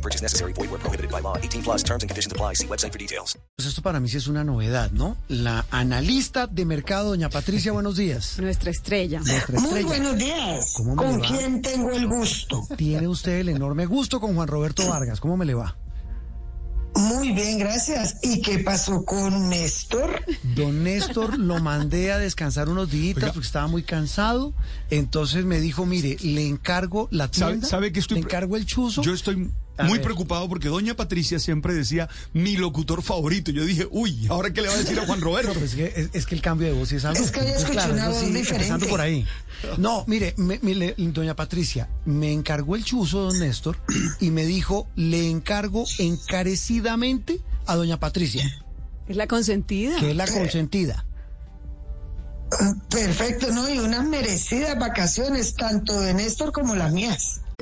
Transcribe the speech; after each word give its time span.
No 0.00 0.02
purchase 0.02 0.22
necessary. 0.22 0.54
Void 0.54 0.70
where 0.70 0.78
prohibited 0.80 1.10
by 1.10 1.20
law. 1.20 1.36
18 1.36 1.62
plus 1.62 1.82
terms 1.82 2.02
and 2.02 2.08
conditions 2.08 2.32
apply. 2.32 2.54
See 2.54 2.66
website 2.66 2.90
for 2.92 2.98
details. 2.98 3.36
Pues 3.56 3.68
esto 3.68 3.82
para 3.82 4.00
mí 4.00 4.08
sí 4.08 4.16
es 4.16 4.28
una 4.28 4.44
novedad, 4.44 4.90
¿no? 4.92 5.16
La 5.28 5.66
analista 5.70 6.46
de 6.46 6.64
mercado, 6.64 7.10
doña 7.10 7.28
Patricia, 7.28 7.72
buenos 7.72 7.96
días. 7.96 8.38
Nuestra 8.40 8.70
estrella. 8.70 9.20
Nuestra 9.20 9.60
Muy 9.60 9.80
estrella. 9.80 9.86
buenos 9.88 10.16
días. 10.16 10.72
¿Cómo 10.74 10.96
me 10.96 11.02
¿Con 11.02 11.20
le 11.20 11.28
va? 11.28 11.36
quién 11.36 11.60
tengo 11.60 11.90
el 11.90 12.06
gusto? 12.06 12.66
Tiene 12.78 13.08
usted 13.08 13.40
el 13.40 13.50
enorme 13.50 13.84
gusto 13.84 14.20
con 14.20 14.34
Juan 14.34 14.48
Roberto 14.48 14.88
Vargas. 14.88 15.20
¿Cómo 15.20 15.36
me 15.36 15.44
le 15.44 15.52
va? 15.52 15.76
Muy 16.94 17.32
bien, 17.32 17.58
gracias. 17.58 18.16
¿Y 18.22 18.40
qué 18.42 18.58
pasó 18.58 19.04
con 19.04 19.48
Néstor? 19.48 20.22
Don 20.56 20.82
Néstor 20.82 21.38
lo 21.38 21.60
mandé 21.60 22.10
a 22.10 22.18
descansar 22.18 22.68
unos 22.68 22.90
días 22.90 23.16
porque 23.32 23.46
estaba 23.46 23.68
muy 23.68 23.82
cansado. 23.82 24.52
Entonces 24.90 25.44
me 25.44 25.60
dijo, 25.60 25.86
mire, 25.86 26.16
le 26.22 26.46
encargo 26.46 27.08
la 27.12 27.28
¿Sabe, 27.32 27.52
tienda, 27.52 27.68
sabe 27.68 27.92
que 27.92 28.00
estoy 28.00 28.16
le 28.16 28.22
encargo 28.24 28.56
el 28.56 28.66
chuzo. 28.66 29.02
Yo 29.02 29.14
estoy 29.14 29.50
A 29.80 29.84
muy 29.84 29.98
ver. 29.98 30.02
preocupado 30.04 30.48
porque 30.48 30.68
doña 30.68 30.94
Patricia 30.94 31.38
siempre 31.38 31.74
decía 31.74 32.08
mi 32.32 32.56
locutor 32.56 33.02
favorito. 33.02 33.50
Yo 33.50 33.64
dije, 33.64 33.86
uy, 33.90 34.26
¿ahora 34.28 34.52
qué 34.52 34.62
le 34.62 34.68
va 34.68 34.74
a 34.74 34.78
decir 34.78 34.98
a 34.98 35.06
Juan 35.06 35.20
Roberto? 35.22 35.54
No, 35.54 35.60
es 35.64 35.74
que, 35.74 35.86
es, 35.96 36.10
es 36.12 36.26
que 36.26 36.34
el 36.34 36.42
cambio 36.42 36.66
de 36.68 36.72
voz 36.74 36.92
es 36.92 37.04
algo. 37.04 37.22
Es 37.22 37.30
que 37.30 37.40
yo 37.40 37.46
Entonces, 37.46 37.70
escuché 37.70 37.90
una 37.92 38.02
eso 38.02 38.10
voz 38.12 38.20
sí, 38.20 38.26
diferente. 38.26 38.54
Empezando 38.54 38.86
por 38.88 39.00
ahí. 39.00 39.26
No, 39.78 40.04
mire, 40.06 40.34
me- 40.36 40.58
doña 41.12 41.36
Patricia, 41.36 41.88
me 42.04 42.32
encargó 42.32 42.76
el 42.76 42.84
chuzo, 42.84 43.20
don 43.24 43.38
Néstor, 43.40 43.76
y 44.20 44.30
me 44.30 44.44
dijo, 44.46 44.88
le 44.96 45.28
encargo 45.30 45.84
encarecidamente 45.98 47.40
a 47.66 47.76
doña 47.76 48.00
Patricia, 48.00 48.44
Es 49.06 49.16
la 49.16 49.26
consentida. 49.26 49.96
que 50.00 50.10
es 50.12 50.16
la 50.16 50.26
consentida. 50.26 51.04
Perfecto, 52.90 53.52
¿no? 53.52 53.68
Y 53.70 53.78
unas 53.78 54.04
merecidas 54.06 54.76
vacaciones, 54.78 55.54
tanto 55.54 56.00
de 56.00 56.14
Néstor 56.14 56.52
como 56.52 56.74
las 56.74 56.92
mías. 56.92 57.42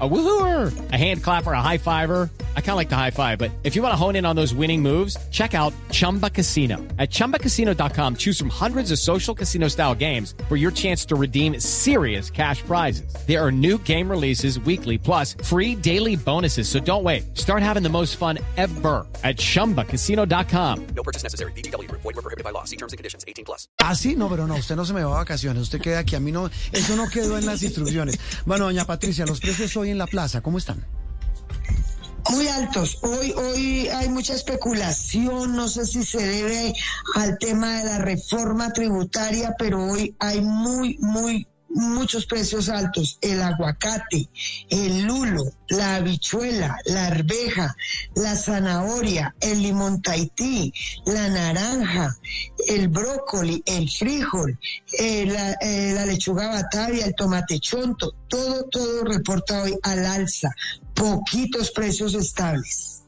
A 0.00 0.08
woohooer, 0.08 0.92
a 0.92 0.96
hand 0.96 1.22
clapper, 1.22 1.52
a 1.52 1.60
high 1.60 1.76
fiver. 1.76 2.30
I 2.56 2.60
kind 2.60 2.70
of 2.70 2.76
like 2.76 2.88
the 2.88 2.96
high 2.96 3.10
five, 3.10 3.38
but 3.38 3.50
if 3.64 3.76
you 3.76 3.82
want 3.82 3.92
to 3.92 3.96
hone 3.96 4.16
in 4.16 4.24
on 4.24 4.34
those 4.34 4.54
winning 4.54 4.80
moves, 4.80 5.16
check 5.30 5.52
out 5.52 5.74
Chumba 5.90 6.30
Casino. 6.30 6.78
At 6.98 7.10
chumbacasino.com, 7.10 8.16
choose 8.16 8.38
from 8.38 8.50
hundreds 8.50 8.92
of 8.92 8.98
social 8.98 9.34
casino 9.34 9.68
style 9.68 9.94
games 9.94 10.34
for 10.48 10.56
your 10.56 10.70
chance 10.70 11.04
to 11.06 11.16
redeem 11.16 11.58
serious 11.60 12.30
cash 12.30 12.62
prizes. 12.62 13.12
There 13.26 13.44
are 13.44 13.52
new 13.52 13.76
game 13.76 14.08
releases 14.08 14.58
weekly, 14.60 14.96
plus 14.96 15.34
free 15.44 15.74
daily 15.74 16.16
bonuses. 16.16 16.66
So 16.66 16.80
don't 16.80 17.04
wait. 17.04 17.36
Start 17.36 17.62
having 17.62 17.82
the 17.82 17.90
most 17.90 18.16
fun 18.16 18.38
ever 18.56 19.06
at 19.22 19.36
chumbacasino.com. 19.36 20.86
No 20.96 21.02
purchase 21.02 21.24
necessary. 21.24 21.52
VGW. 21.52 21.90
Void 21.90 22.04
were 22.04 22.12
prohibited 22.22 22.44
by 22.44 22.52
law. 22.52 22.64
See 22.64 22.76
terms 22.76 22.94
and 22.94 22.98
conditions. 22.98 23.24
18 23.28 23.44
plus. 23.44 23.68
Ah, 23.82 23.94
sí, 23.94 24.16
no, 24.16 24.28
pero 24.30 24.46
no, 24.46 24.56
usted 24.56 24.76
no 24.76 24.84
se 24.84 24.94
me 24.94 25.02
va 25.02 25.16
a 25.16 25.24
vacaciones, 25.24 25.62
usted 25.62 25.80
queda 25.80 25.98
aquí, 25.98 26.16
a 26.16 26.20
mí 26.20 26.32
no, 26.32 26.48
eso 26.72 26.96
no 26.96 27.08
quedó 27.08 27.36
en 27.36 27.44
las 27.44 27.62
instrucciones. 27.62 28.18
Bueno, 28.46 28.64
doña 28.64 28.84
Patricia, 28.86 29.26
los 29.26 29.40
precios 29.40 29.76
hoy 29.76 29.89
en 29.90 29.98
la 29.98 30.06
plaza, 30.06 30.40
¿cómo 30.40 30.58
están? 30.58 30.86
Muy 32.30 32.46
altos. 32.48 32.98
Hoy, 33.02 33.32
hoy 33.32 33.88
hay 33.88 34.08
mucha 34.08 34.34
especulación, 34.34 35.56
no 35.56 35.68
sé 35.68 35.86
si 35.86 36.04
se 36.04 36.24
debe 36.24 36.74
al 37.16 37.38
tema 37.38 37.78
de 37.78 37.84
la 37.84 37.98
reforma 37.98 38.72
tributaria, 38.72 39.54
pero 39.58 39.84
hoy 39.84 40.14
hay 40.20 40.40
muy, 40.40 40.96
muy, 41.00 41.48
muchos 41.70 42.26
precios 42.26 42.68
altos. 42.68 43.18
El 43.20 43.40
aguacate, 43.42 44.28
el 44.68 45.02
lulo, 45.02 45.44
la 45.68 45.96
habichuela, 45.96 46.76
la 46.84 47.06
arveja, 47.06 47.74
la 48.14 48.36
zanahoria, 48.36 49.34
el 49.40 49.62
limón 49.62 50.02
tahití, 50.02 50.72
la 51.06 51.28
naranja, 51.28 52.16
el 52.70 52.88
brócoli, 52.88 53.62
el 53.66 53.90
frijol, 53.90 54.56
eh, 54.96 55.26
la, 55.26 55.52
eh, 55.60 55.92
la 55.92 56.06
lechuga 56.06 56.46
batavia, 56.46 57.04
el 57.04 57.14
tomate 57.16 57.58
chonto, 57.58 58.14
todo, 58.28 58.64
todo 58.70 59.04
reporta 59.04 59.62
hoy 59.62 59.76
al 59.82 60.06
alza. 60.06 60.54
Poquitos 60.94 61.72
precios 61.72 62.14
estables. 62.14 62.99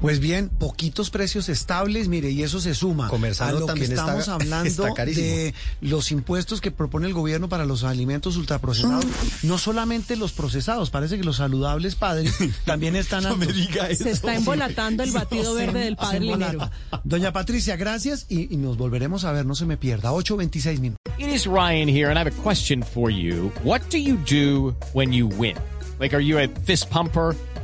Pues 0.00 0.20
bien, 0.20 0.50
poquitos 0.50 1.10
precios 1.10 1.48
estables, 1.48 2.08
mire, 2.08 2.30
y 2.30 2.42
eso 2.42 2.60
se 2.60 2.74
suma 2.74 3.08
a 3.08 3.52
lo 3.52 3.66
también 3.66 3.88
que 3.88 3.94
está- 3.94 4.02
estamos 4.18 4.28
hablando 4.28 4.86
está 4.86 5.04
de 5.06 5.54
los 5.80 6.12
impuestos 6.12 6.60
que 6.60 6.70
propone 6.70 7.06
el 7.06 7.14
gobierno 7.14 7.48
para 7.48 7.64
los 7.64 7.82
alimentos 7.82 8.36
ultraprocesados. 8.36 9.06
No 9.42 9.58
solamente 9.58 10.16
los 10.16 10.32
procesados, 10.32 10.90
parece 10.90 11.16
que 11.16 11.24
los 11.24 11.36
saludables, 11.36 11.94
padre, 11.94 12.30
también 12.64 12.94
están 12.94 13.22
No 13.24 13.36
me 13.36 13.46
altos. 13.46 13.56
diga 13.56 13.88
eso. 13.88 14.04
Se 14.04 14.10
está 14.10 14.34
embolatando 14.34 15.02
el 15.02 15.10
batido 15.12 15.54
verde 15.54 15.80
del 15.80 15.96
padre. 15.96 16.20
Linero. 16.20 16.70
Doña 17.04 17.32
Patricia, 17.32 17.76
gracias 17.76 18.26
y, 18.28 18.52
y 18.52 18.56
nos 18.58 18.76
volveremos 18.76 19.24
a 19.24 19.32
ver, 19.32 19.46
no 19.46 19.54
se 19.54 19.64
me 19.66 19.76
pierda. 19.76 20.10
8.26 20.12 20.78
minutos. 20.80 21.00
It 21.18 21.28
is 21.28 21.46
Ryan 21.46 21.88
here, 21.88 22.10
and 22.10 22.18
I 22.18 22.20
have 22.20 22.28
a 22.28 22.42
question 22.42 22.82
for 22.82 23.10
you. 23.10 23.50
What 23.64 23.80
do 23.90 23.96
you 23.98 24.18
do 24.30 24.74
when 24.92 25.12
you 25.12 25.26
win? 25.26 25.56
Like, 25.98 26.14
are 26.14 26.22
you 26.22 26.38
a 26.38 26.46
fist 26.66 26.90
pumper? 26.90 27.34